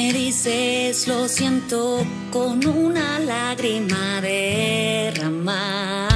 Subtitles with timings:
[0.00, 6.09] me dices lo siento con una lágrima derramada.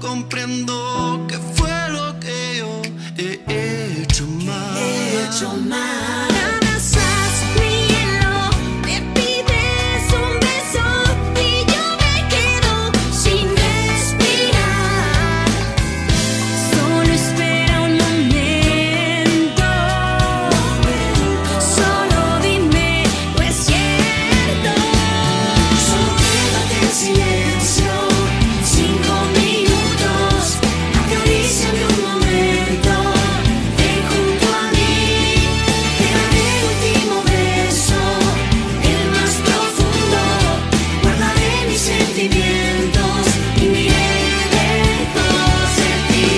[0.00, 0.72] Comprendo
[42.20, 43.26] sentimientos
[43.56, 44.10] y miré
[44.56, 46.28] lejos de ti.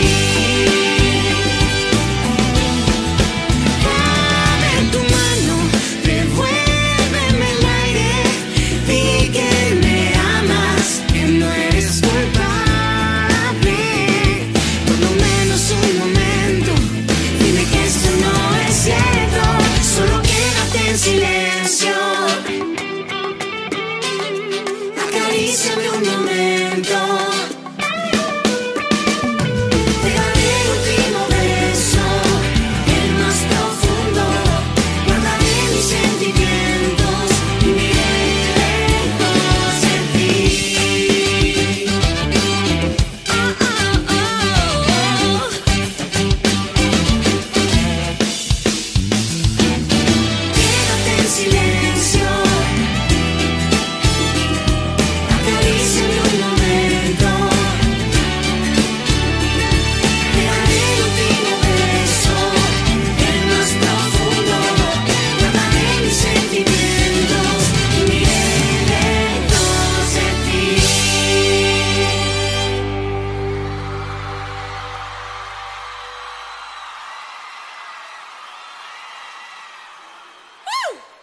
[3.85, 5.55] Dame tu mano,
[6.05, 8.13] devuélveme el aire,
[8.87, 9.99] di que me
[10.39, 13.81] amas, que no eres culpable.
[14.87, 16.73] Por lo menos un momento,
[17.41, 18.35] dime que esto no
[18.69, 19.43] es cierto,
[19.97, 21.42] solo quédate en silencio.